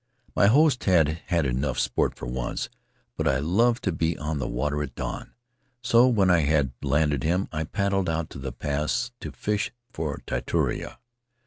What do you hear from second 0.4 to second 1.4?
host had